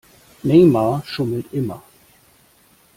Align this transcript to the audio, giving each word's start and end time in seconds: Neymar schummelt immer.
Neymar 0.43 1.03
schummelt 1.05 1.53
immer. 1.53 1.83